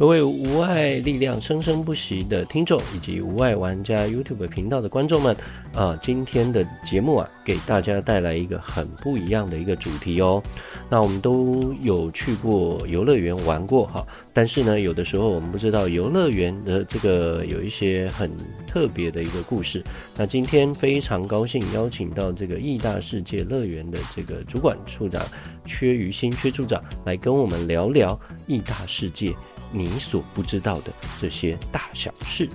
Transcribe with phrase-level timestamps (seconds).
[0.00, 5.36] 各位无爱力量生生不息的听众，以及无爱玩家 YouTube 频道的观众们，
[5.74, 10.42] 啊，今天的节目啊，给大家带来一个很不一样的一个主题哦。
[10.88, 14.02] 那我们都有去过游乐园玩过哈，
[14.32, 18.34] 但是呢，有的时候我们不知道游乐园的这个有一些很
[18.66, 19.84] 特别的一个故事。
[20.16, 25.22] 那今天非常高兴邀请到这个义大世界乐园的这个主管处长
[25.66, 29.34] 阙瑜新阙处长来跟我们聊聊义大世界。
[29.72, 32.48] 你所不知道的这些大小事。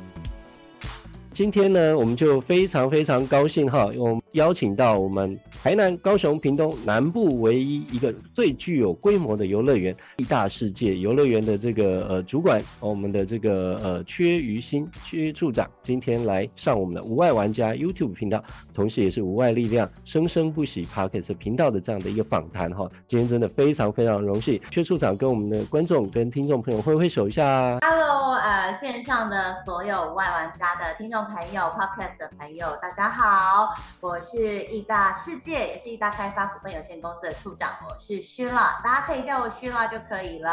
[1.34, 18.42] 今天呢，我们就非常非常高兴哈，我们邀请到我们台南、高雄、屏东南部唯一一个最具有规模的游乐园——义大世界游乐园的这个呃主管，我们的这个呃阙瑜新阙处长，今天来上我们的无外玩家 YouTube 频道，
[18.74, 22.90] 同时也是无外力量生生不息 Podcast 频道的这样的一个访谈哈。
[23.08, 27.80] 今天真的非常非常荣幸，缺处长跟我们的观众跟听众朋友挥挥手一下。
[27.82, 31.26] Hello，呃，线上的所有无外玩家的听众。
[31.26, 40.50] 朋友，Podcast 的朋友，大家好，我是意大世界，也是意大开发股份有限公司的处长，我是 Sheila，大家可以叫我 Sheila 就可以了。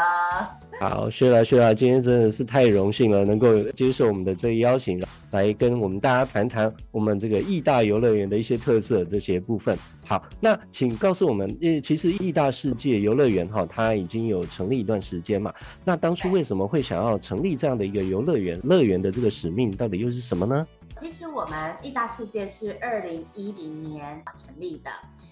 [0.79, 9.75] 好，Sheila，Sheila，今天真的是太荣幸了，能够接受我们的这个邀请，来跟我们大家谈谈我们这个意大游乐园的一些特色这些部分。
[10.05, 15.51] 好，那请告诉我们，因为其实意大世界游乐园哈，它已经有成立一段时间嘛，
[15.83, 18.59] 那当初为什么会想要成立这样的一个游乐园？
[18.63, 20.63] 乐园的这个使命到底又是什么呢？
[20.99, 24.91] 其实我们义大世界是二零一零年成立的。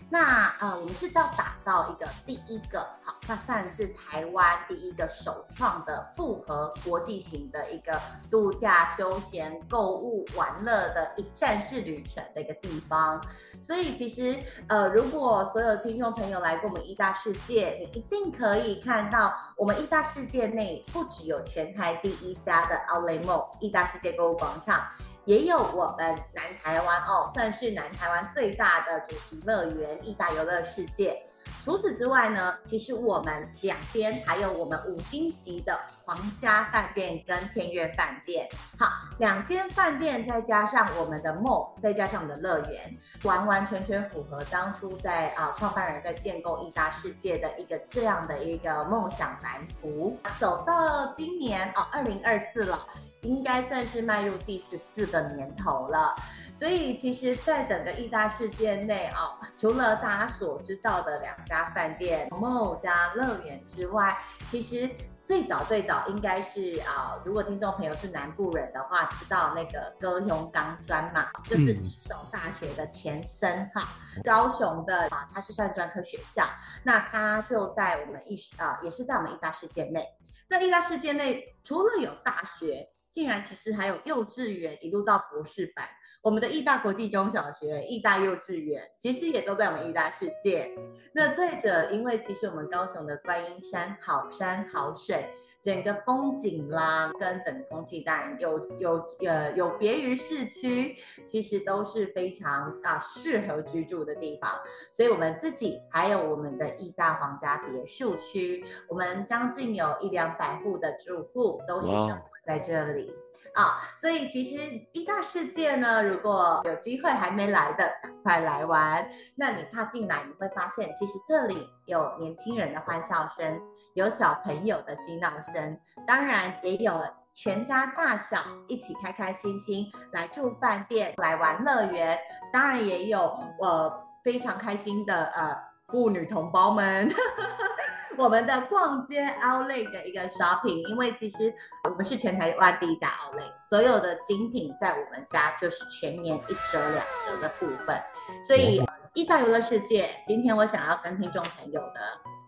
[0.10, 7.98] 那呃，我们是要打造一个第一个好，那算是台湾第一个首创的复合国际型的一个
[8.30, 13.24] 度假休闲、购物、玩乐的一站式旅程的一个地方。
[13.62, 14.38] 所以其实
[14.68, 24.84] 呃，如果所有听众朋友来过我们义大世界，你一定可以看到我们义大世界内不只有全台第一家的 Outlet Mall 义大世界购物广场。
[25.26, 31.24] 也有我们南台湾哦，算是南台湾最大的主题乐园——义大游乐世界。
[31.64, 38.48] 除此之外呢，其实我们两边还有我们五星级的皇家饭店跟天悦饭店。
[38.80, 38.88] 好，
[39.20, 42.92] 两间饭店再加上我们的梦再加上我们的乐园，
[43.24, 50.18] 完完全全符合当初在啊创办人在建构义大世界的一个这样的一个梦想蓝图。
[50.40, 52.88] 走到今年哦，二零二四了。
[53.24, 56.16] 应该算是迈入第十四个年头了，
[56.56, 64.18] 所以其实，在整个义大世界内啊，除了大家所知道的两家饭店、mall 加乐园之外，
[64.48, 64.90] 其实
[65.22, 73.88] 最早最早应该是啊，如果听众朋友是南部人的话，知道那个高雄钢专嘛，就是义守大学的前身哈，
[74.24, 76.44] 高雄的啊，它是算专科学校，
[76.84, 80.08] 那它就在我们义啊，也是在我们义大世界内。
[80.48, 85.86] 那义大世界内除了有大学，竟然其实还有幼稚园，一路到博士班，
[86.22, 90.72] 我们的义大国际中小学、义大幼稚园，其实也都在我们义大世界。
[91.14, 95.30] 那再者，因为其实我们高雄的观音山好山好水，
[95.62, 100.96] 整个风景啦，跟整个空气当然有有呃有别于市区，
[101.26, 104.50] 其实都是非常啊适合居住的地方。
[104.94, 113.14] 所以我们自己还有我们的义大皇家别墅区，我们将近有一两百户的住户都是生活在这里
[113.54, 114.58] 啊，所以其实
[114.94, 119.06] 一大世界呢，如果有机会还没来的，赶快来玩。
[119.36, 123.62] 那你踏进来，你会发现，其实这里有年轻人的欢笑声，
[123.94, 127.02] 有小朋友的嬉闹声，当然也有
[127.34, 128.38] 全家大小
[128.68, 132.18] 一起开开心心来住饭店、来玩乐园，
[132.54, 133.20] 当然也有
[133.62, 135.58] 呃非常开心的呃
[135.92, 137.12] 妇女同胞们。
[138.18, 141.52] 我们的逛街 Outlet 的一个 shopping，因为其实
[141.90, 148.00] 我们是全台湾第一家 Outlet，所有的精品在我们家就是全年一折两折的部分，
[148.46, 152.02] 所以一到游乐世界，今天我想要跟听众朋友的。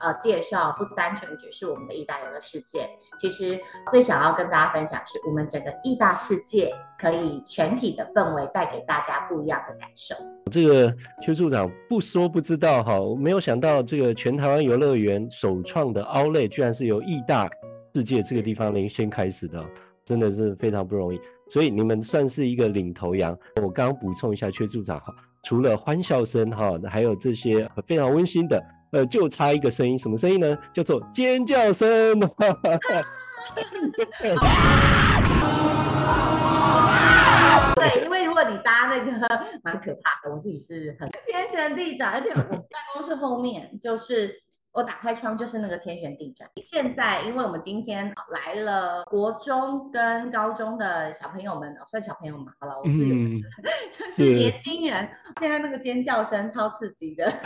[0.04, 2.90] 呃，介绍不单纯只是我们的义大游乐世界，
[3.22, 3.58] 其实
[3.90, 10.14] 最想要跟大家分享是我们整个义大世界可以全体的氛围带给大家不一样的感受。
[10.52, 17.50] 这个邱处长不说不知道哈，我没有想到这个全台湾游乐园首创的 Outlet 居然是由义大
[17.96, 19.66] 世界这个地方领先开始的，
[20.04, 21.22] 真的是非常不容易。
[21.50, 23.38] 所以你们算是一个领头羊。
[23.62, 28.62] 我刚刚补充一下，邱处长哈，除了欢笑声哈，还有这些非常温馨的。
[28.94, 30.56] 呃，就差一个声音，什么声音呢？
[30.72, 32.20] 叫做尖叫声。
[37.76, 39.12] 对，因为如果你搭那个
[39.64, 42.60] 蛮可怕的，我自己是很 天旋地转，而且我办
[42.94, 44.43] 公室后面就是
[44.76, 46.50] 我打开窗就是那个天旋地转。
[46.64, 53.06] 现在，因为我们今天来了国中跟高中的小朋友们，算小朋友嘛，好了，我是就
[54.26, 55.08] 是年轻人，
[55.40, 57.32] 现在那个尖叫声超刺激的。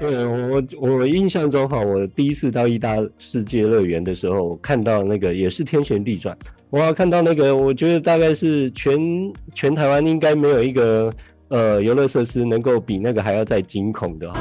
[0.00, 6.34] 对我，我印象中哈，我第一次到义大世界乐园的时候，看到那个也是天旋地转。
[6.70, 8.98] 我看到那个，我觉得大概是全
[9.54, 11.12] 全台湾应该没有一个
[11.48, 14.32] 呃游乐设施能够比那个还要再惊恐的。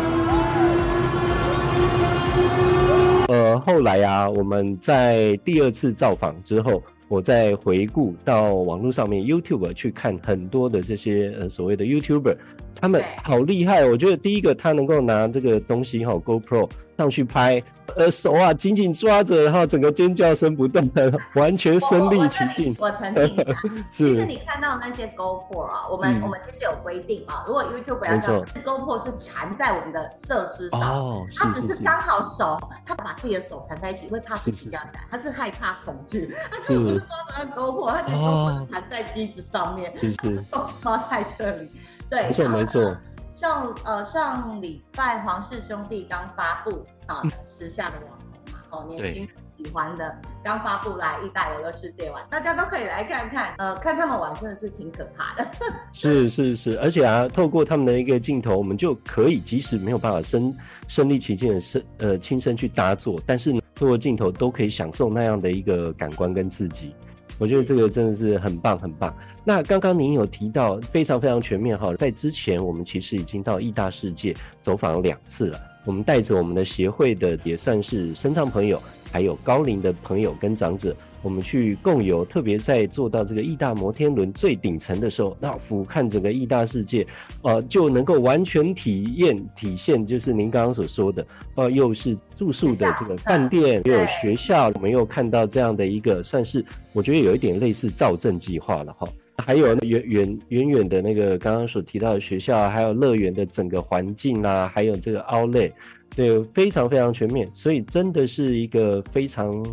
[3.28, 12.36] 呃，后来啊，我们在第二次造访之后，我再回顾到网络上面 YouTube 去看很多的这些呃所谓的 YouTuber。
[12.80, 17.62] 他们好厉害，我觉得第一个他能够拿这个东西哈，GoPro 上去拍，
[17.98, 22.76] 呃手啊紧紧抓着，然后整个尖叫声不断的， 完全身临其境。
[22.80, 23.44] 我澄清一下，
[23.92, 41.70] 其实你看到那些 GoPro 啊，我们、嗯、我们其实有规定啊，如果 YouTube 要上，GoPro 是缠在我们的设施上，他只是刚好手，他把自己的手缠在一起，会怕自己掉下来，他是害怕恐惧，他可不是抓着 GoPro，他其实 GoPro 缠在机子上面，是是， 手抓在这里。
[42.10, 42.98] 对，没错没错。
[43.34, 53.54] 像呃上礼拜黄氏兄弟刚发布啊，时下的网红嘛，哦年轻人喜欢的，刚发布来意大游乐世界玩，大家都可以来看看。
[53.58, 55.50] 呃，看他们玩真的是挺可怕的。
[55.92, 60.56] 是是是，而且啊，透过他们的一个镜头，我们就可以即使没有办法身
[60.88, 66.94] 身临其境的身呃亲身去搭坐，但是呢，透过镜头都可以享受那样的一个感官跟刺激。
[67.38, 69.14] 我觉得这个真的是很棒很棒。
[69.44, 75.60] 那刚刚您有提到非常非常全面哈，在之前我们其实已经到义大世界走访两次了。
[75.86, 80.96] 我们带着我们的协会的也算是身障朋友，还有高龄的朋友跟长者。
[81.26, 87.04] 我们去共游，特别在坐到这个义大摩天轮最顶层的时候，那俯瞰整个义大世界，
[87.42, 91.26] 呃，就能够完全体验体现，就是您刚刚所说的，
[91.56, 96.64] 呃，又是住宿的这个饭店，又有学校，我们又看到这样的一个，算是
[96.94, 99.08] 我觉得有一点类似造镇计划了哈。
[99.44, 105.72] 还有远远远远的那个刚刚所提到的学校，还有乐园的整个环境啊，还有这个 Outlet，
[106.16, 109.66] 对，非常非常全面，所以真的是一个非常。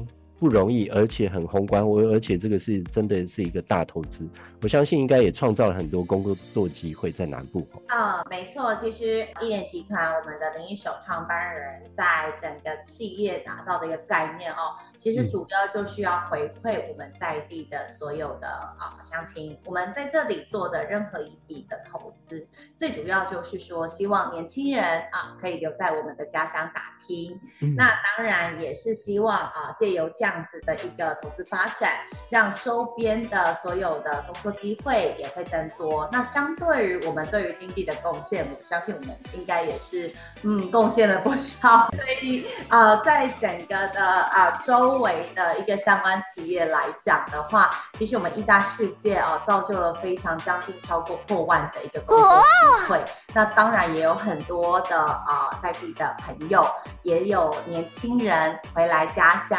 [0.43, 1.89] 不容易，而且很宏观。
[1.89, 4.29] 我而且这个是真的是一个大投资，
[4.61, 7.65] 我相信应该也创造了很多工作机会在南部。
[7.87, 19.57] 啊、哦，没错，其实一联集团我们的林一手创办人在整个企业打造的一个概念哦，其实主要就需要回馈我们在地的所有的啊乡亲。
[19.65, 22.45] 我们在这里做的任何一笔的投资，
[22.77, 27.39] 最主要就是说希望年轻人啊可以留在我们的家乡打拼。
[27.61, 30.32] 嗯、那当然也是希望啊借由这样。
[30.33, 31.93] 这样子的一个投资发展，
[32.31, 36.09] 让周边的所有的工作机会也会增多。
[36.11, 40.11] 那相对于我们对于经济的贡献，我相信我们应该也是
[40.43, 41.89] 嗯贡献了不少。
[41.93, 53.05] 所以呃，在整个的啊、呃、周围的一个相关企业来讲的话，其实我们一大世界啊、呃、造就了非常将近超过破万的一个工作机会。
[53.35, 56.67] 那当然也有很多的啊、呃、在地的朋友，
[57.03, 59.59] 也有年轻人回来家乡。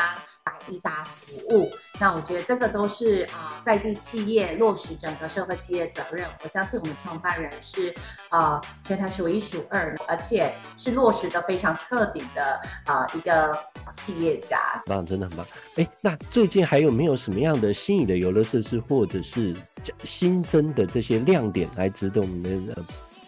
[0.69, 6.27] 一大服务，那我觉得这个都是啊、在地企业落实整个社会企业责任。
[6.44, 7.94] 我相信我们创办人是
[8.30, 13.57] 啊、呃，全台数一数二，而且是落实的非常彻底的啊、一个
[13.95, 14.60] 企业家。
[14.86, 15.45] 棒，真的很棒。
[15.75, 19.55] 哎，那最近还有没有什么样的新颖的游乐设施，或者是
[20.03, 22.86] 新增的这些亮点，来值得我们的呃，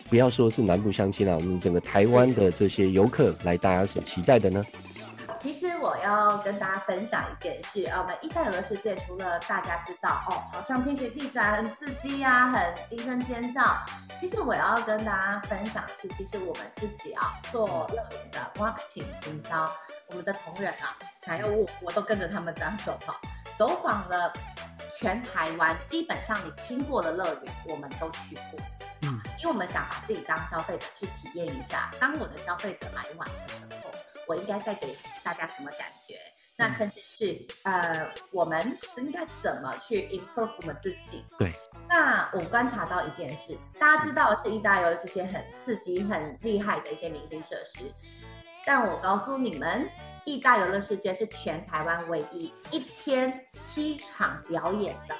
[0.10, 4.64] 不要说是南部乡亲啊，我们整个台湾的这些游客来大家所期待的呢？
[5.46, 13.62] 其实我要跟大家分享一件事啊，我们义大游乐世界除了大家知道哦，好像天旋地转很刺激呀、啊，很惊声尖叫。
[14.20, 19.72] 其实我要跟大家分享的是，其实我们自己啊做乐园的 marketing 行销，
[20.08, 23.16] 我们的同仁啊，还有我，我都跟着他们这样走哈，
[23.56, 24.34] 走访了
[24.98, 28.60] 全台湾，基本上你听过的乐园，我们都去过。
[29.04, 33.85] 嗯，因为我们想把自己当消费者去体验一下，当我的消费者来玩的时候。
[34.28, 36.20] 我应该带给大家什么感觉？
[36.58, 41.22] 那甚至是呃，我们应该怎么去 improve 我们自己？
[41.38, 41.52] 对。
[41.90, 47.92] 那我观察到一件事，大家知道是意大游乐世界很刺激、很厉害的一些明星设施，
[48.66, 49.86] 但我告诉你们，
[50.24, 55.16] 意大游乐世界是全台湾唯一一天七场表演的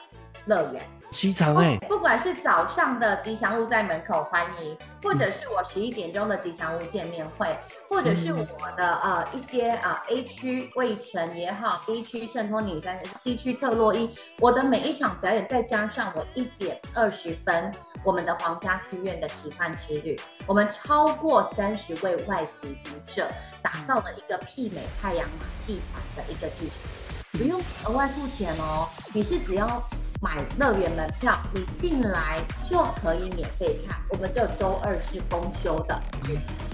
[0.46, 0.82] 乐园。
[1.12, 7.56] 机场哎，不管是早上的吉祥物在门口欢迎，或者是我十一点钟的吉祥物见面会，
[7.88, 17.74] 或者是我的呃一些啊、呃、A 区卫城也好，B 区圣托里三，C 区特洛伊，我的每一场表演再加上我一点二十分，
[18.04, 23.30] 我们的皇家剧院的奇幻之旅，我们超过三十位外籍舞者
[23.62, 29.82] 打造了一个媲美太阳马戏团的一个剧场，不用额外付钱哦，你是只要。
[30.26, 33.96] 买乐园门票，你进来就可以免费看。
[34.10, 36.02] 我们这周二是公休的，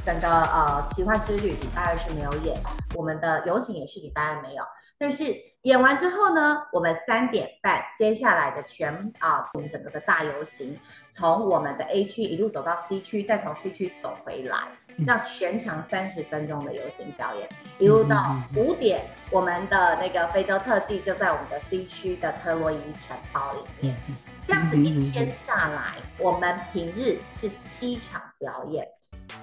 [0.05, 2.55] 整个呃奇幻之旅礼拜二是没有演，
[2.95, 4.63] 我们的游行也是礼拜二没有。
[4.97, 10.75] 但是演完之后呢，我们三点半接下来的全啊、呃，我们整个的大游行，
[11.07, 14.57] 从我们的 A 区一路走到 C 区，再从 C 区走回来，
[14.97, 23.95] 那全长三十分钟的游行表演，一路到五点，我们的那个非洲特技就在我们的 C 区的特洛伊城堡里面。
[24.41, 28.87] 这样子一天下来，我们平日是七场表演，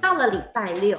[0.00, 0.98] 到了礼拜六。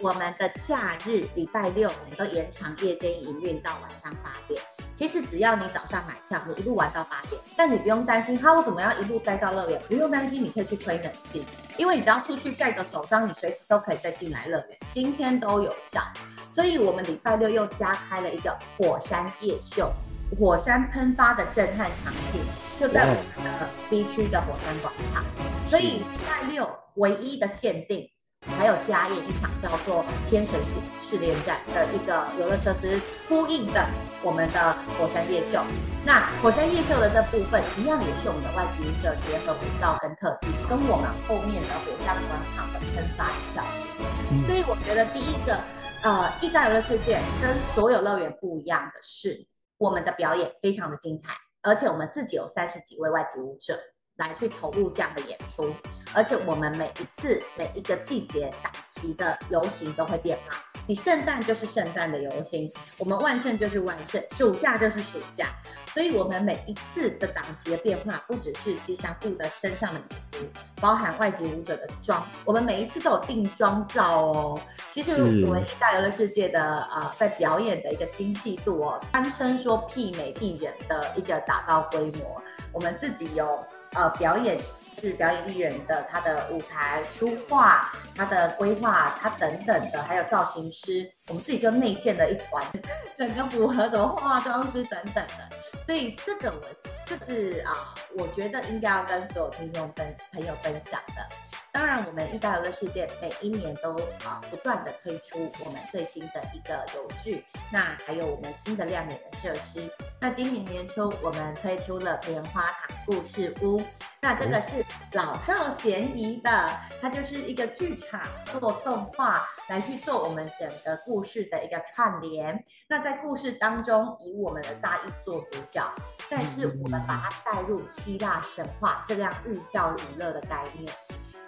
[0.00, 4.60] 我们的假日礼拜六，我们都延长夜间营运到晚上八点。
[4.96, 9.80] 其实只要你早上买票，你一路玩到八点，但你不用担心，哈，我怎么要一路待到乐园？
[9.88, 11.44] 不用担心，你可以去吹冷气，
[11.76, 16.02] 因为你只要出去盖个手章，你随时都可以再进来乐园，今天都有效。
[16.50, 19.92] 所以我们礼拜六又加开了一个火山夜秀，
[20.38, 22.40] 火山喷发的震撼场景，
[22.80, 25.24] 就在我们的 B 区的火山广场。
[25.70, 28.10] 所以礼拜六唯一的限定。
[28.58, 30.58] 还有加演一场叫做《天神
[30.98, 33.86] 试炼战》的一个游乐设施，呼应的
[34.22, 35.60] 我们的火山夜秀。
[36.04, 44.06] 那火山夜秀的这部分，一样也是我们的外籍舞者结合舞蹈跟特技，跟我们后面的火山广场的喷发效果。
[44.46, 45.58] 所以我觉得第一个，
[46.02, 49.46] 呃，义大游乐世界跟所有乐园不一样的是，
[49.78, 51.32] 我们的表演非常的精彩，
[51.62, 53.78] 而且我们自己有三十几位外籍舞者。
[54.16, 55.72] 来去投入这样的演出，
[56.14, 60.56] 而且我们每一次每一个季节档期的游行都会变化。
[60.86, 65.48] 你圣诞就是圣诞的游行，我们万圣就是万圣，暑假就是暑假。
[65.86, 70.44] 所以，我们每一次的档期的变化，不只是吉祥物的身上的礼服，
[70.80, 74.60] 包含外籍舞者的妆，我们每一次都有定妆照哦。
[74.92, 82.42] 其实，我们一大游乐世界的呃，在表演的一个精细度哦，堪称说媲美艺人的一个打造规模。
[82.72, 83.58] 我们自己有。
[83.94, 84.58] 呃，表演
[85.00, 92.64] 是表演艺人的他的舞台书画，他的规划，他等等的，还有造型师，我们自己就内建了一团，
[93.16, 96.62] 整个组合的化妆师等等的，所以这个我
[97.06, 101.26] 这是啊，我觉得应该要跟所有听众分朋友分享的。
[101.70, 109.90] 当然，我们意大游乐世界每一年都啊不断的推出我们最新的一个游具，那还有我们新的亮眼的设施。
[110.24, 113.78] 那今年年初我们推出了棉花糖故事屋，
[114.22, 122.64] 那这个是老少咸宜的，它就是一个剧场做动画来去做我们整个故事的一个串联。
[122.88, 125.86] 那在故事当中以我们的大义做主角，
[126.30, 130.90] 但是我们把它带入希腊神话这样寓教于乐的概念。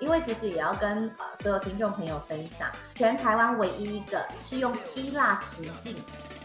[0.01, 5.97] 因为其实也要跟呃所有听众朋友分享，全台湾唯一一个是用希腊情境，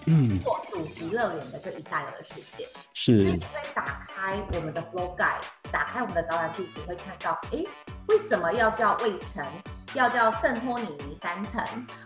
[0.05, 2.67] 嗯，做主题乐园的这一大游乐世界。
[2.93, 3.19] 是。
[3.19, 7.63] 所以你会打开我们的 Flow Guide，打开我们的导览地图，会看到，哎，
[8.07, 9.45] 为什么要叫卫城？
[9.93, 11.61] 要叫圣托里尼三层？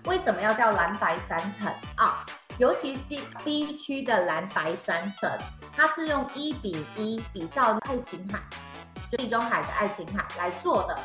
[0.05, 2.25] 为什么要叫蓝白三层啊？
[2.57, 5.29] 尤其是 B 区的蓝白三层，
[5.75, 8.39] 它是用一比一比照爱琴海。
[9.09, 10.97] 就地中海的爱琴海来做的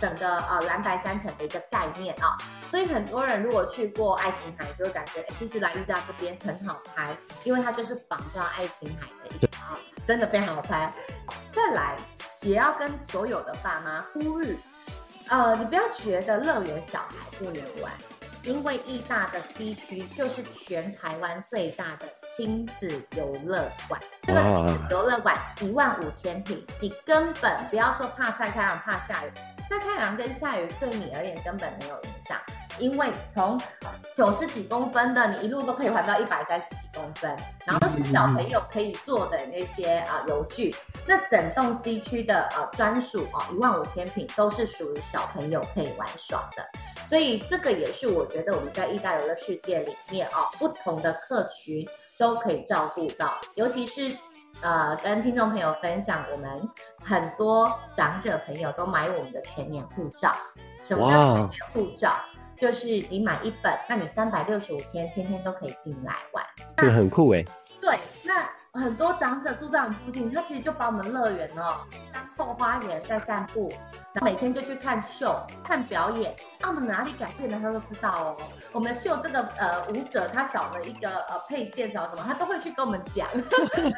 [0.00, 2.36] 整个呃蓝白三城的一个概念啊，
[2.68, 10.92] 所以很多人如果去过爱琴海，就会感觉其实来义大这边很好拍，因为它就是仿照爱琴海的一个啊，真的非常好拍。
[11.52, 11.96] 再来
[12.42, 14.56] 也要跟所有的爸妈呼吁，
[15.28, 17.92] 呃，你不要觉得乐园小孩不能玩。
[18.44, 29.30] 因为义大的 C 区就是全台湾最大的亲子游乐馆，这个亲子游乐馆一万五千平，你根本不要说怕晒太阳、怕下雨，
[29.68, 32.38] 晒太阳跟下雨对你而言根本没有影响，
[32.78, 33.60] 因为从
[34.14, 40.74] 九十几公分的你一路都可以玩到一百三十几公分，然后都是小朋友可以做的那些啊游具，
[41.06, 46.64] 那整栋 C 区的呃专属啊一万五千平都是属于小朋友可以玩耍的。
[47.06, 51.86] 所以这个也是我觉得我们在意大游乐世界里面哦，不同的客群
[52.18, 54.14] 都可以照顾到，尤其是
[54.60, 56.50] 呃跟听众朋友分享，我们
[57.02, 60.36] 很多长者朋友都买我们的全年护照。
[60.84, 62.14] 什么叫全年护照？
[62.60, 66.44] 就是你买一本，那你三百六十五天天天都可以进来玩。
[66.76, 67.44] 这个很酷哎。
[67.80, 71.76] 对，那很多长者住在我们附近，他其实就把我们乐园哦
[72.12, 73.72] 当后花园在散步。
[74.14, 78.36] 然后每天就去看秀、看表演，那我们哪里改变了，他都知道哦。
[78.72, 83.28] 我们秀这个呃舞者，他少了一个呃配件少什么，他都会去跟我们讲。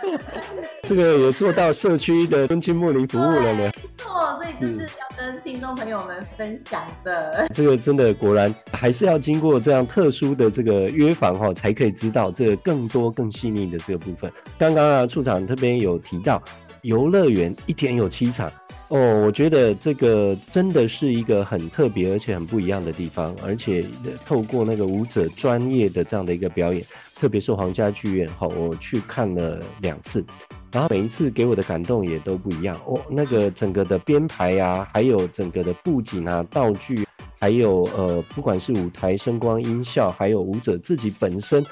[0.84, 3.58] 这个也做到社区的敦亲睦邻服务了呢。
[3.58, 7.46] 没错，所以就是要跟听众朋友们分享的。
[7.52, 14.32] 这个真的果然还是要经过这样特殊的这个约访哈，才可以知道这更多更细腻的这个部分。
[14.58, 16.42] 刚刚啊，处长这边有提到
[16.80, 18.50] 游乐园一天有七场。
[18.88, 23.84] 哦，我觉得这个真的是一个很特别而且很不一样的地方，而且
[24.24, 26.82] 透过那个舞者专业的这样的一个表演，
[27.14, 30.24] 特别是皇家剧院哈，我去看了两次，
[30.72, 33.00] 然后每一次给我的感动也都不一样哦。
[33.08, 37.06] 那个整个的编排啊，还有整个的布景啊、道具，
[37.40, 41.64] 还有呃，不管是舞台声光音效，还有舞者自己本身，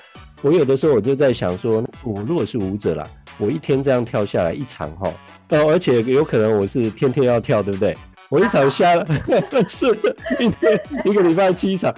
[0.43, 5.13] 我有的时候我就在想说，我如果是舞者啦，我一天这样跳下来一场哈。
[5.49, 7.97] 呃，而且有可能我是天天要跳，对不对？
[8.31, 9.07] 我一场下了
[9.71, 9.87] 是
[10.39, 11.95] 一天一个礼拜七场，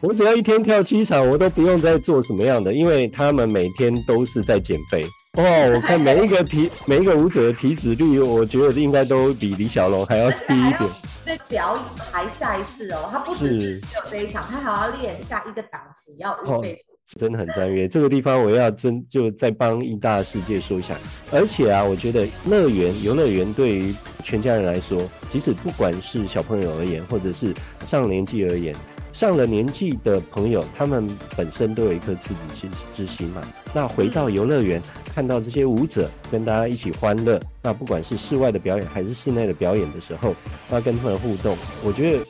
[0.00, 5.04] 我只要一天跳七场，我都不用再做什么样的，因为他们每天都是在减肥。
[5.36, 10.90] 哦，我看每一个体每一个舞者的体脂率，我觉得应该都比李小龙还要低一点。
[11.26, 16.78] 那表演还下一次哦，他不只是只有这一场，他还要练下一个档期，要预备。
[17.18, 20.96] 真的很专业，这个地方我要真就再帮一大世界说一下。
[21.30, 27.54] 而且啊，我觉得乐园游乐园对于全家人来说，即使不管是小朋友而言，或者是
[27.86, 28.74] 上年纪而言，
[29.16, 33.40] 上了年纪的朋友，他们本身都有一颗赤子心之心嘛。
[33.72, 40.34] 那回到游乐园，看到这些舞者跟大家一起欢乐，那不管是室外的表演还是室内的表演的时候，
[40.68, 42.26] 那跟他们互动，我觉得。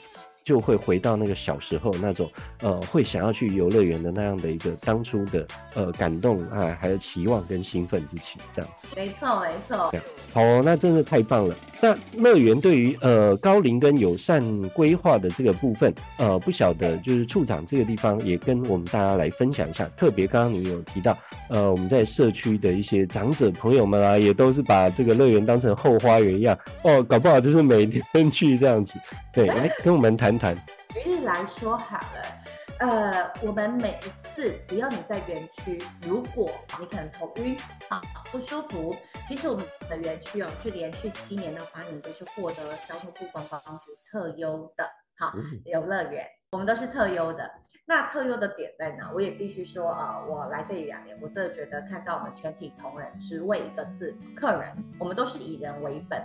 [0.47, 8.87] 就会回到那个小时候那种，呃，会想要去游乐园的那样的一个当初的呃感动啊，还有期望跟兴奋之情，这样子。
[8.95, 9.93] 没错，没错。
[10.33, 11.55] 好，那真的太棒了。
[11.87, 19.89] 那乐园对于呃高龄跟友善规划的这个部分，呃，不晓得就是处长这个地方也跟我们大家来分享一下。
[19.97, 21.17] 特别刚刚你有提到，
[21.49, 28.99] 呃，我们在社区的一些长者朋友们啊，也都是把这个乐园当成后花园一样哦，搞不好就是每天去这样子。
[29.33, 30.57] 对，来跟我们谈谈。
[30.93, 32.46] 举例来说好了。
[32.79, 37.57] 呃，我们每一次只要你在园区，如果你可能头晕
[37.89, 38.95] 啊不舒服，
[39.27, 45.33] 其实我们的园区哦是连续七年的话，你都是获得交通部观光局特优的，好
[45.65, 47.51] 游乐园，我们都是特优的。
[47.89, 49.13] 那特优的点在哪？
[49.15, 56.21] 我也必须说啊、呃，我来这里两年，我真的觉得看到我们全体同仁只为一个字，客人，我们都是以人为本。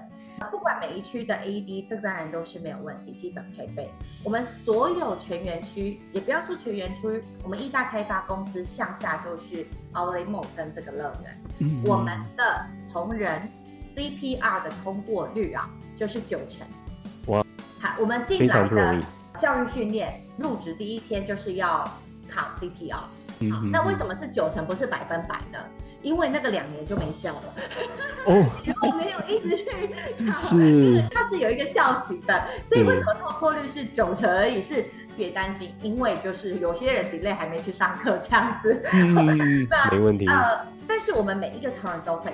[0.50, 3.88] 不管每一区的 AD，这个当然都是没有问题，基本配备。
[4.24, 13.40] 我们所有全园区，也不要说全园区，我们义大开发公司向下就是奥雷梦跟这个乐园，嗯嗯我们的同仁
[13.96, 16.66] CPR 的通过率啊，就是九成。
[17.28, 17.46] 哇，
[17.80, 19.00] 好，我们进来的
[19.42, 21.84] 教育训练入职第一天就是要
[22.30, 25.58] 考 CPR，好，那为什么是九成不是百分百呢？
[26.04, 27.54] 因为那个两年就没效了，
[28.26, 29.66] 哦， 然后没有一直去
[30.32, 34.62] 考，是它是有一个效期的，所以为什么通过率是九成而已？
[34.62, 34.86] 是
[35.18, 40.26] 别担心，因为就是有些人 delay 还没去上课这样子，嗯， 没问题。
[40.28, 42.34] 呃，但是我们每一个同仁都会，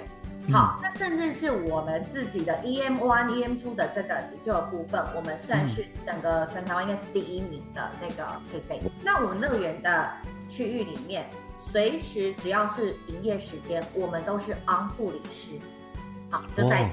[0.51, 8.81] 好，那甚至是我们自己的 EM one、EM two 的这个急救的部分，我们算是整个全台湾应该是第一名的那个配备。
[9.03, 10.09] 那我们乐园的
[10.49, 11.25] 区域里面。
[11.69, 15.59] 随时只要是营业时间，我们都是 on 护理师，
[16.31, 16.89] 好，就在。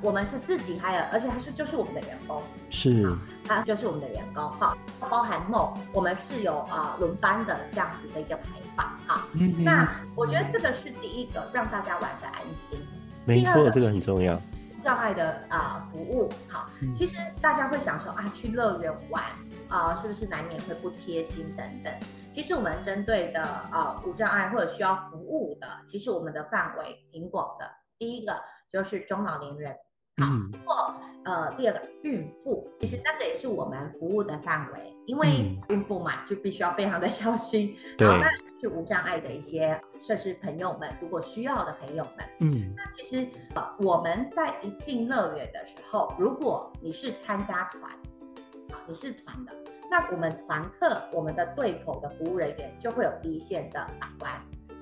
[0.00, 8.44] 我们是自己还有，而且他是就是我们的员工，是，他就是我们的员工，好，包含梦，我们是有啊轮班的这样子的一个排
[8.76, 9.22] 法，好，
[9.58, 12.78] 那我觉得这个是第一个让大家玩的安心，
[13.24, 19.22] 没错，这个很重要，无障碍的啊服务，好，其实大家会想说啊去乐园玩
[19.68, 21.92] 啊是不是难免会不贴心等等。
[22.32, 27.66] 其实我们针对的呃无障碍或者需要服务的，其实我们的范围挺广的。
[27.98, 28.38] 第一个
[28.70, 29.74] 就是中老年人，
[30.18, 30.26] 好，
[30.66, 37.74] 或呃第二个孕妇，其实那个也是我们服务的范围，因为孕妇嘛就必须要非常的小心。
[37.96, 38.06] 对。
[38.06, 47.92] 然后那是无障碍的一些设施朋友们，如果需要的朋友们，嗯，那其实呃我们在一进乐园的时候，如果你是参加团，
[48.70, 49.52] 啊你是团的。
[49.88, 54.32] 那我们团客，我们的对口的服务人员就会有第一线的把关，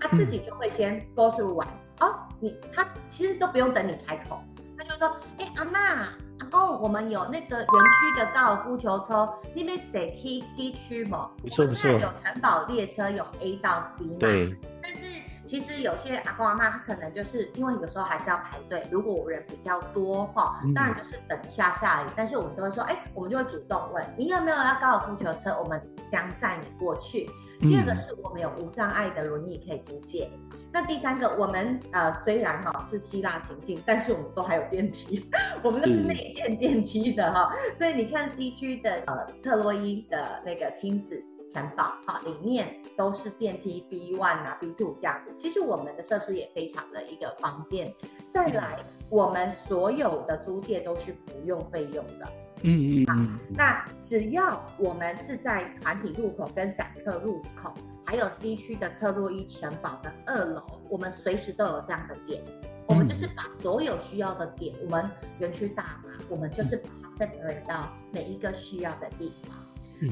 [0.01, 1.69] 他自己就会先 go through 完
[2.01, 4.41] 哦，你他其实都不用等你开口，
[4.79, 5.09] 他就说，
[5.39, 6.09] 哎、欸、阿妈
[6.39, 15.05] 阿公，我们有那个园区的高尔夫球车，那边在 K C 区嘛，不错不错，有城堡列车有 A 到 C 嘛，对，但是
[15.47, 22.07] 其实有些阿公阿妈他可能就是因为有时候还是要排队，如果人比较多哈，当然就是等一下下雨。
[22.17, 25.81] 但是我们都会说，哎，我们就会主动问你有没有要高尔夫球车，我们
[26.11, 27.29] 将载你过去。
[27.61, 30.31] 第二个是我们有无障碍的轮椅可以租借。
[30.73, 35.25] 那第三个，我们呃虽然哈是希腊情境，但是我们都还有电梯，
[35.63, 37.53] 我们都是内建电梯的哈。
[37.79, 45.33] 所以你看 C 区的呃特洛伊的那个亲子城堡哈，里面都是电梯 B one 啊 B two 这样子。
[45.37, 47.95] 其实我们的设施也非常的一个方便。
[48.33, 52.29] 再来，我们所有的租借都是不用费用的。
[52.63, 53.39] 嗯嗯嗯。
[53.51, 57.73] 那只要我们是在团体入口跟散客入口。
[58.07, 62.45] 还有 C 区的特洛伊城堡的二楼，我们随时都有这样的点。
[62.87, 69.57] 我们就是把所有需要的点，我们园区大嘛，我们就是把它 separate 到每一个需要的地方。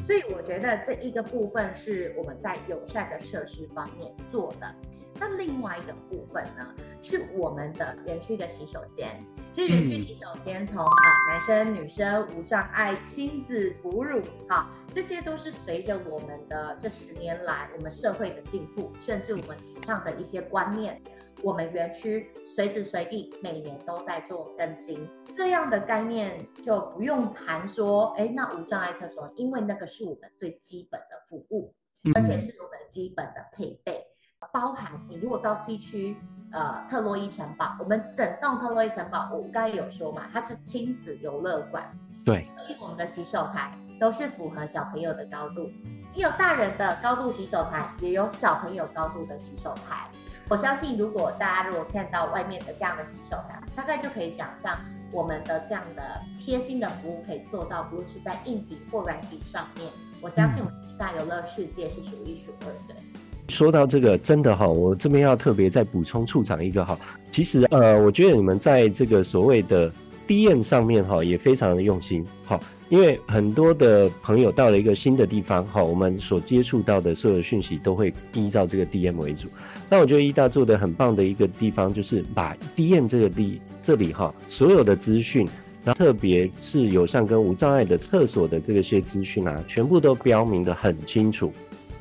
[0.03, 4.75] 所以我觉得这一个部分是我们在友善的设施方面做的。
[5.21, 9.23] 那另外一个部分呢，是我们的园区的洗手间。
[9.53, 10.93] 其实园区洗手间从啊
[11.31, 21.01] 男生、女生无障碍、亲子、哺乳，哈，这些都是随着我们的这十年来我们社会的进步，甚至我们提倡的一些观念，
[21.43, 25.09] 我们园区随时随地每年都在做更新。
[25.35, 31.75] 这样的概念就不用谈说，哎，那无障碍厕所，因为那个是我们最基本的服务，
[32.15, 34.05] 而且是我们基本的配备，
[34.53, 36.17] 包含你如果到 C 区。
[36.55, 41.91] 呃，特洛伊城堡，我们整栋特洛伊城堡，我刚才有说嘛，它是亲子游乐馆，
[42.27, 45.71] 对，所以我们的洗手台都是符合小朋友的高度。
[46.15, 50.11] 你有大人的高度洗手台，也有小朋友高度的洗手台。
[50.53, 54.79] 我相信，如果大家如果看到外面的这样的洗手台，大概就可以想象
[55.11, 59.89] 我们的这样的贴心的服务可以做到，不论是在硬体或软体上面，
[60.21, 62.95] 我相信我们大游乐世界是数一数二的。
[63.49, 66.99] 说到这个，真的哈，我这边要特别再补充处长一个哈。
[67.33, 69.91] 其实呃，我觉得你们在这个所谓的
[70.29, 72.61] DM 上面哈，也非常的用心哈。
[72.91, 79.49] 因为很多的朋友到了一个新的地方哈，我们所接触到的所有的讯息都会依照这个 DM 为主。
[79.93, 85.47] 那我觉得一大做的很棒的一个地方，就是把 DM 这个地这里哈，所有的资讯，
[85.85, 91.53] 然后特别是友善跟无障碍的厕所的这些资讯啊，全部都标明得很清楚。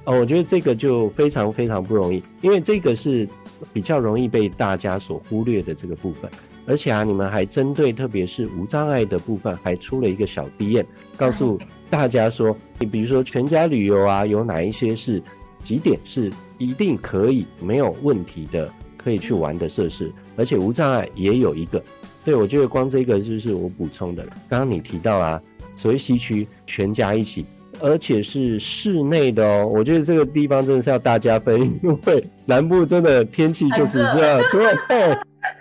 [0.05, 3.27] 哦，我觉得这个就非常非常不容易，因为这个是
[3.73, 6.31] 比较容易被大家所忽略的这个部分。
[6.65, 10.85] 而且啊，你们还针对特别是无障碍的部分，还出了一个小 DM，
[11.17, 15.21] 告诉大家说，你比如说全家旅游啊，有哪一些是
[15.61, 21.83] 几点是一定可以没有问题的，可以去玩的设施，而且无障碍也有一个。
[22.23, 24.33] 对，我觉得光这个就是我补充的了。
[24.47, 25.41] 刚刚你提到啊，
[25.75, 27.45] 所谓西区全家一起。
[27.83, 35.17] 而且是室内的哦，我觉得这个地方真的是要大加分，因为南部真的天气就是这样，对，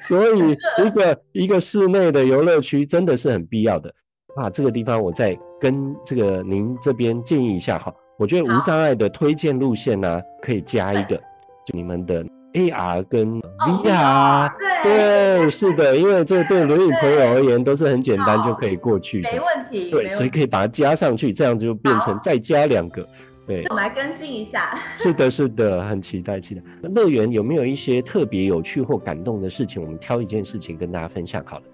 [0.06, 3.90] 所以一个一个室内的游乐区真的是很必要的
[4.36, 4.50] 啊。
[4.50, 12.22] 这个地方我再跟这个您这边建议一下哈，我觉得无障碍的推荐路线呢、啊，可以加一个，就你们的。
[12.52, 19.88] AR 跟 VR，、哦、对，对，是的，因为这对轮椅朋友而言都是很简单就可以过去的，没问题。
[19.88, 23.06] 对，所以可以把它加上去，这样就变成再加两个。
[23.46, 24.76] 对，我们来更新一下。
[24.98, 26.62] 是的，是的，很期待，期待。
[26.92, 29.80] 乐园有没有一些特别有趣或感动的事情？
[29.80, 31.64] 我们挑一件事情跟大家分享好了。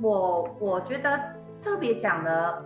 [0.00, 1.20] 我我觉得
[1.60, 2.64] 特别讲的。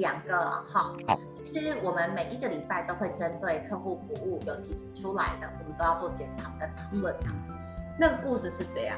[0.00, 7.26] 两个哈，好，其实我们每一个礼拜都会针对客户服务有提出来的，我们都要做检讨跟讨论的。
[7.98, 8.96] 那个故事是这样，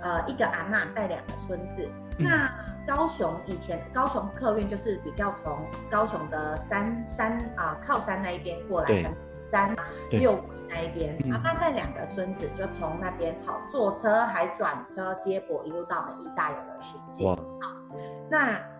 [0.00, 2.50] 呃，一个阿嬷带两个孙子，嗯、那
[2.86, 5.58] 高雄以前高雄客运就是比较从
[5.90, 9.10] 高雄的山山啊、呃、靠山那一边过来的
[9.50, 9.74] 山
[10.10, 17.24] 六股那一边，阿嬷带两个孙子就从那边好坐车还转车接驳一路到我们义大游乐世界。
[17.24, 17.96] 哇，好，
[18.30, 18.73] 那。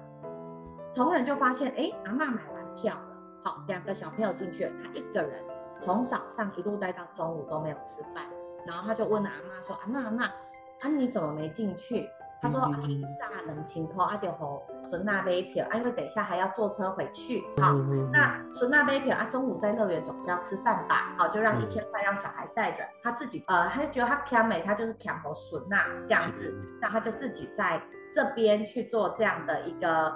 [0.95, 5.43] 同仁就发现，哎，阿嬷买完票了，好，两个小朋友进去了，他一个人
[5.81, 8.25] 从早上一路待到中午都没有吃饭，
[8.65, 12.09] 然后他就问了阿嬷说，阿嬷阿嬷，啊你怎么没进去？
[12.41, 17.73] 他说，阿姨炸冷清空，阿就和孙娜杯票，啊因为等一下还要坐车回去，好，
[18.13, 27.83] 那孙娜杯票，啊中午在乐园总是要吃饭吧，好，就让一千块让小孩带着，他自己，呃，他就觉得他强美，他就是强和孙娜这样子，那他就自己在
[28.15, 30.15] 这边去做这样的一个。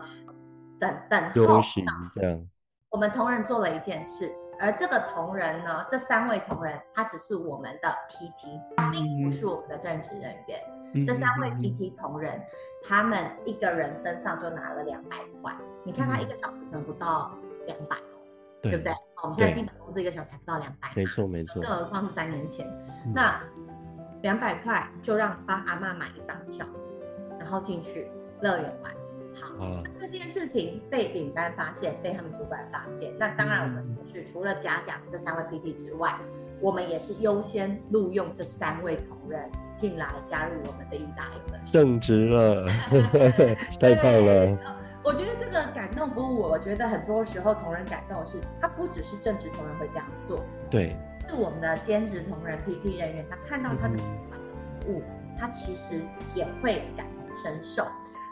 [0.79, 1.61] 等等候，
[2.15, 2.49] 这样，
[2.91, 10.61] 我们同仁做了一件事，而这个同仁呢，这三位同仁，他只是我们的 PT，并不是我们的正职人员。
[10.95, 12.41] 嗯、这三位 PT 同仁，
[12.89, 15.55] 他们一个人身上就拿了两百块。
[15.85, 17.31] 你看他一个小时可能不到
[17.67, 17.97] 两百，
[18.63, 18.93] 对不对？
[19.23, 22.67] 我们现在基本工资一个小时还不到两百，没错没错，更何况是三年前，
[23.05, 23.39] 嗯、那
[24.23, 26.67] 两百块就让帮阿妈买一张票，
[27.39, 28.11] 然后进去
[28.41, 28.93] 乐园玩。
[29.41, 36.19] 好，啊、那这件事情被领班发现，被他们主管发现，那当然我们是除了嘉奖这三位 PT 之外，
[36.61, 39.41] 我们也是优先录用这三位同仁
[39.77, 42.67] 进来加入我们的一大游的，正直了，
[43.79, 44.59] 太棒了。
[45.05, 50.95] 我觉得这个感动服务，我觉得很多时候同仁感动的是，他不只是正职同仁会这样做，对，
[51.29, 56.03] 是我们的兼职同仁 PT 人员，他看到他的服务，嗯、他其实
[56.35, 57.87] 也会感同身受。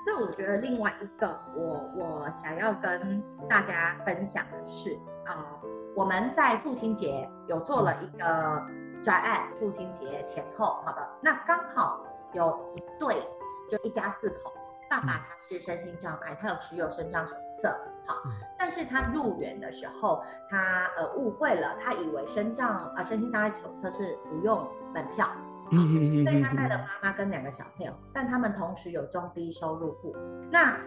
[0.06, 8.64] 那我觉得另外一个，我我想要跟大家分享的是，啊、呃，我们在父亲节有做了一个
[9.02, 12.00] 专案，父亲节前后，好的，那刚好
[12.32, 13.28] 有一对，
[13.68, 14.52] 就一家四口。
[14.88, 18.14] 爸爸他是身心障碍，他有持有身障手册，好，
[18.56, 24.64] 但是他入园的时候，他呃误会了，他以为身障啊、呃、身心障碍手册是不用
[24.94, 25.28] 门票，
[25.70, 30.14] 嗯，所以他带了妈妈跟两个小朋友，但他们同时有中低收入户，
[30.50, 30.78] 那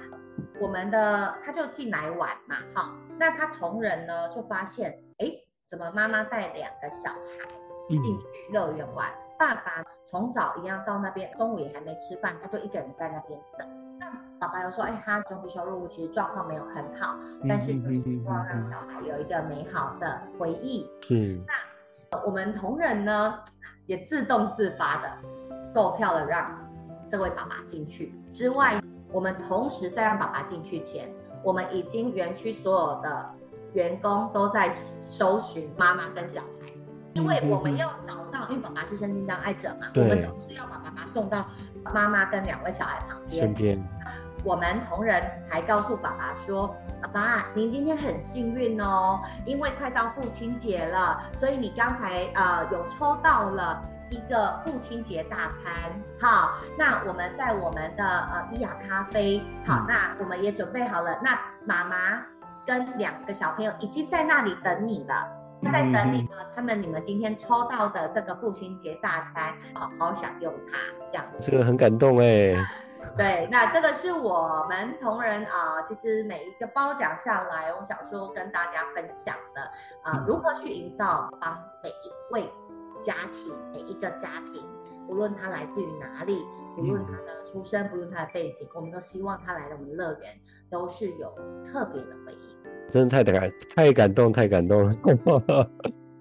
[0.59, 5.31] 我们的他就进来玩嘛，好，那他同仁呢就发现，哎，
[5.69, 7.47] 怎么妈妈带两个小孩
[7.89, 13.67] 进去乐园玩，爸爸从早一样到那边，中午也还没吃饭，他就一个人在那边等。
[13.99, 20.89] 那爸爸又说：“哎，他中低收入户其实状况没有很好，但是就是希望让小孩有一个美好的回忆。
[21.09, 21.53] 嗯，那
[22.25, 23.39] 我们同仁呢，
[23.85, 25.09] 也自动自发的
[25.73, 26.57] 购票了，让
[27.07, 28.15] 这位爸爸进去。
[28.31, 31.11] 之外，我们同时在让爸爸进去前，
[31.43, 33.29] 我们已经园区所有的
[33.73, 36.71] 员工都在搜寻妈妈跟小孩，
[37.13, 41.45] 因为我们要找到，因为爸爸是身心障碍者嘛，我们总是要把爸爸送到
[41.93, 43.83] 妈妈跟两位小孩旁边身边。”
[44.43, 46.73] 我们同仁还告诉爸爸说
[47.03, 55.91] ：“爸爸，您今天很幸运哦，因为快到父亲节了，所以你刚才呃有抽到了一个父亲节大餐。
[56.21, 61.19] 好，那我们在我们的呃伊雅咖啡，好，那我们也准备好了。
[61.21, 62.23] 那妈妈
[62.65, 65.27] 跟两个小朋友已经在那里等你了，
[65.65, 66.29] 在等你呢。
[66.55, 70.77] 他们你们今天抽到的这个父亲节大餐，好好享用它。
[71.09, 72.55] 这样，这个很感动哎。”
[73.17, 79.61] 对，那这个是我们同仁啊、呃，其实每一个褒奖下来，我想说跟大家分享的
[80.03, 82.49] 啊、呃，如何去营造帮每一位
[83.01, 84.63] 家庭，每一个家庭，
[85.07, 86.45] 不论他来自于哪里，
[86.75, 91.33] 不论他的出身，不论他的背景，我们都希望他来到我们乐园都是有
[91.65, 92.57] 特别的回忆。
[92.89, 95.69] 真的太感太感动，太感动了。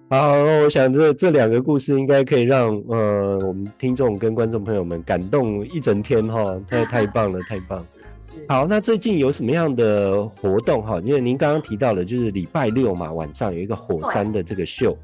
[0.09, 7.85] 好，我想这这两个故事应该可以让呃我们听众跟观众朋友们感动一整天哈，太太棒了，太棒了。
[8.49, 10.99] 好，那最近有什么样的活动哈？
[11.03, 14.97] 因为您刚刚提到了就是礼拜六嘛，晚上有一个火山的这个秀。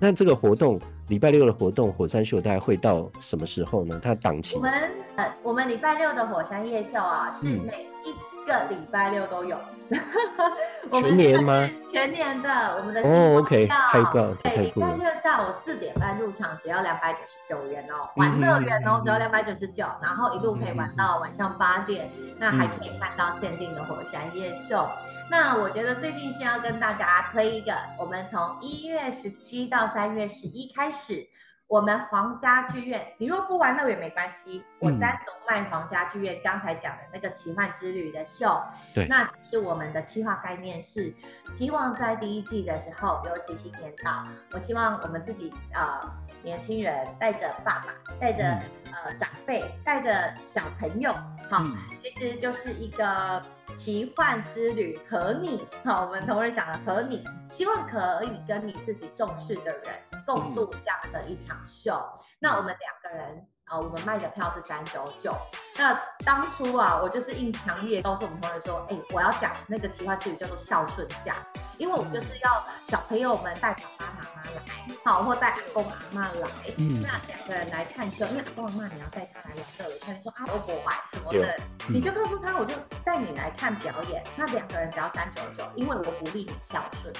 [0.00, 4.00] 那这个活动礼拜六的活动火山秀大概会到什么时候呢？
[4.02, 4.56] 它档期？
[4.56, 4.72] 我们
[5.14, 8.10] 呃，我们礼拜六的火山夜秀啊，是每一
[8.48, 9.56] 个礼拜六都有。
[10.90, 11.66] 嗯全年吗？
[11.90, 22.06] 全年的，我们的哦，OK，太棒，对，礼拜六下午四点半入场，只要两百九十九元哦，玩乐园哦，只要两百九十九，然后一路可以玩到晚上八点，
[22.38, 24.86] 那还可以看到限定的火山夜秀。
[25.30, 31.26] 那我觉得最近先要跟大家推一个，我们从一月十七到三月十一开始。
[31.68, 38.58] 我们皇家剧院，你若不玩乐也没关系，我单独卖皇家剧院刚才讲的那个奇幻之旅的秀。
[38.94, 41.14] 对，那其实我们的企划概念是，
[41.50, 46.00] 希望在第一季的时候，尤其新年到，我希望我们自己呃
[46.42, 48.62] 年轻人带着爸爸，带着、嗯、
[49.04, 51.12] 呃长辈，带着小朋友，
[51.50, 53.42] 好，嗯、其实就是一个
[53.76, 59.92] 奇幻之旅，和你，好，我们同仁讲的和你，希望可以跟你自己重视的人。
[60.26, 65.34] 共度这样的一场秀，那我们两个人、呃，我们卖的票是三九九。
[65.76, 71.36] 那当初啊，我就是硬强烈告诉我们同仁说，哎、欸，我要讲那个奇幻之旅叫做孝顺价，
[71.76, 81.54] 因为我们就是要小朋友们带爸爸妈妈来，好，或带阿公阿妈来，嗯、那两个人来看秀，因为阿公阿妈你要带他来玩乐园，他就说啊，我不玩什么的，
[81.88, 87.14] 嗯、你就告诉他，我就带你来看表演，那两个人只要三九九，因为我鼓励你孝顺。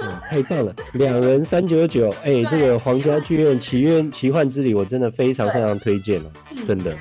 [0.00, 6.96] 嗯、太棒了，两人三九九，哎， 这个皇家剧院奇愿奇幻之旅，我真的非常非常推荐了，对真的。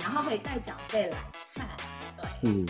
[0.00, 1.16] 然后可以带长辈来
[1.54, 1.66] 看，
[2.16, 2.66] 对，嗯，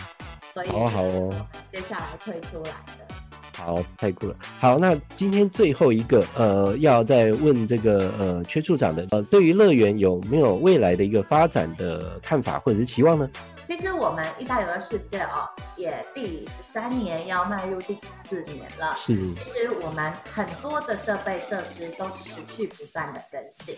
[0.52, 3.14] 所以好好哦，接下来推出来的。
[3.56, 4.34] 好，太酷了。
[4.58, 13.30] 好，那今天最后一个，呃，要再问这个呃缺处长的，呃，对于乐园有没有未来的一个发展的看法或者是期望呢？
[13.74, 18.94] 其实我们意大游乐世界哦，也第十三年要迈入第十四年了。
[19.00, 19.16] 是。
[19.16, 23.74] 其实我们很多的设备设施都持续不断的更新，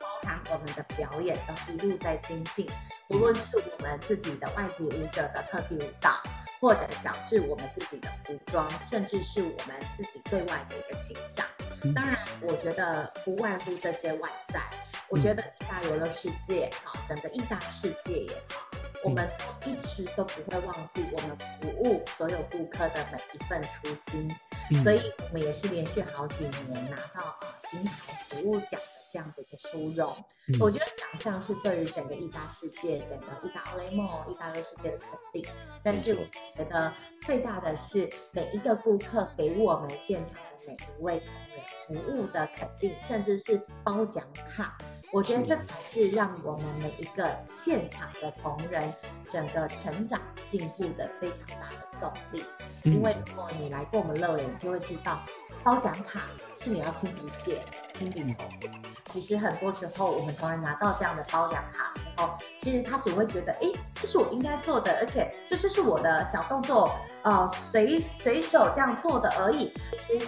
[0.00, 2.68] 包含我们的表演都一路在精进。
[3.08, 6.20] 无论是我们自己的外籍舞者的特技舞蹈，
[6.60, 11.46] 或者小至我们自己的服装，甚至是我们自己对外的一个形象。
[11.94, 14.60] 当然，我觉得不外乎这些外在。
[15.08, 18.65] 我觉得意大游乐世界好，整个意大世界也好。
[19.06, 19.30] 我们
[19.64, 24.28] 一直都不会忘记我们服务所有顾客的每一份初心，
[24.72, 27.38] 嗯、所以我们也是连续好几年拿到啊
[27.70, 28.80] 金牌服务奖的
[29.12, 30.12] 这样的一个殊荣。
[30.48, 35.46] 嗯、我觉得奖项是对于整个意大世界、整个意大奥莱梦、意大游乐世界的肯定，
[35.84, 36.92] 但是我觉得
[37.22, 41.22] 最大的是每一个顾客给我们现场的每一位
[41.86, 44.76] 同仁服务的肯定，甚至是褒奖卡。
[45.12, 48.92] 我觉得这才是让我们每一个现场的同仁
[49.32, 52.44] 整个成长进步的非常大的动力。
[52.82, 55.18] 因为如果你来过我们乐园，你就会知道，
[55.62, 56.22] 包奖卡
[56.60, 57.62] 是你要亲笔写、
[57.94, 58.44] 亲笔投。
[59.12, 66.90] 其实很多时候，我们同仁拿到这样的包奖卡之后，其实他只会觉得，哎，这是我应该做的，而且这就是我的小动作，
[67.22, 69.72] 呃，随随手这样做的而已。
[70.06, 70.26] 其实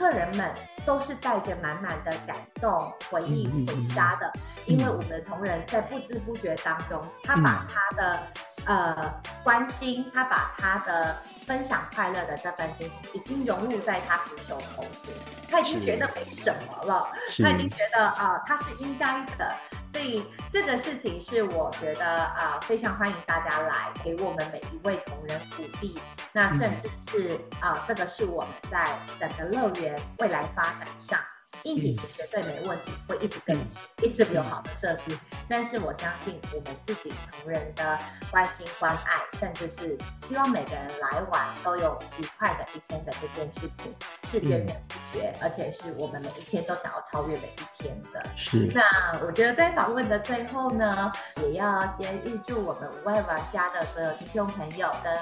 [0.00, 0.50] 客人们。
[0.86, 4.32] 都是带着满满的感动回忆回家的，
[4.64, 8.18] 因为我们的同仁在不知不觉当中，他把他的
[8.64, 11.18] 呃关心，他把他的
[11.50, 15.10] 分享快乐的这份心，已经融入在他举手投资，
[15.50, 17.10] 他已经觉得没什么了，
[17.42, 19.52] 他已经觉得啊、呃，他是应该的。
[19.84, 25.98] 所以这个事情是我觉得啊、呃，非常欢迎大家来给我们每一位同仁鼓励。
[26.30, 31.18] 那甚至是啊、呃，这个是我们在整个乐园未来发展上。
[31.64, 35.16] 硬体是绝对没问题，会一直更新，一直有好的设施。
[35.48, 37.98] 但是我相信我们自己同仁的
[38.30, 43.94] 关心关爱，甚至是希望每个人来玩都有愉快的一天的这件事情，
[44.30, 48.24] 是源源不绝，而且是我们每一天都想要超越每一天的。
[48.36, 48.70] 是。
[48.74, 48.82] 那
[49.26, 55.12] 我觉得在访问的最后呢，也要先预祝我们五位玩家的所有听众朋友跟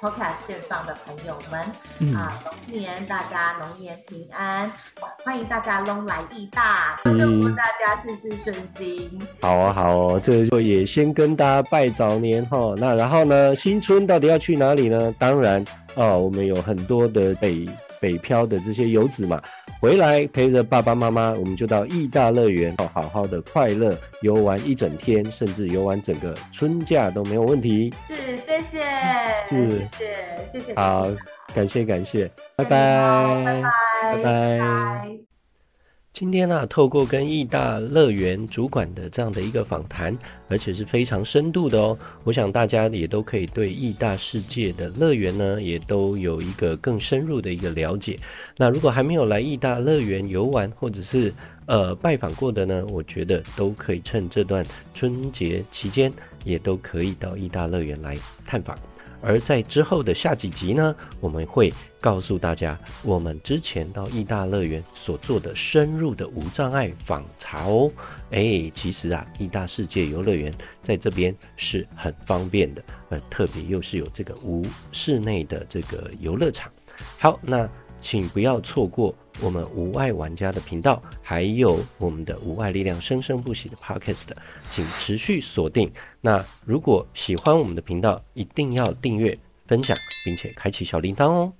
[0.00, 1.64] Podcast 线上的朋友们，
[2.00, 4.72] 嗯、啊，龙年大家龙年平安，
[5.24, 9.20] 欢迎大家拢来义大，祝福大家事事顺心。
[9.42, 12.74] 好啊，好哦，这就也先跟大家拜早年哈。
[12.78, 15.14] 那然后呢，新春到底要去哪里呢？
[15.18, 15.62] 当然
[15.94, 17.68] 哦，我们有很多的北
[18.00, 19.42] 北漂的这些游子嘛，
[19.78, 27.92] 回来陪着爸爸妈妈，我们就到义大乐园哦，好好的快乐游玩一整天，甚至游玩整个春假都没有问题。
[28.08, 28.82] 是，谢谢，
[29.50, 30.16] 是，谢谢，
[30.50, 30.74] 谢谢。
[30.76, 31.08] 好，
[31.54, 35.31] 感谢感谢，拜拜，拜拜，拜拜。
[36.12, 41.96] 今天呢、啊，透过跟义大乐园主管的这样的一个访谈，而且是非常深度的哦。
[42.24, 48.14] 我想大家也都可以对义大世界的乐园呢，也都有一个更深入的一个了解。
[48.58, 51.32] 那如果还没有来义大乐园游玩，或者是
[51.64, 56.12] 呃拜访过的呢，我觉得都可以趁这段春节期间，
[56.44, 58.76] 也都可以到义大乐园来探访。
[59.22, 67.90] 而在之后的下几集呢，我们会告诉大家我们之前到义大乐园所做的深入的无障碍访查哦。
[68.30, 76.70] 哎，其实啊，义大世界游乐园在这边是很方便的，呃，特别又是有这个无室内的这个游乐场。
[77.18, 77.68] 好，那。
[78.04, 84.26] 请不要错过我们无碍玩家的频道，还有我们的无碍力量生生不息的 Podcast，
[84.72, 85.88] 请持续锁定。
[86.24, 91.52] 那如果喜欢我们的频道，一定要订阅、分享，并且开启小铃铛哦。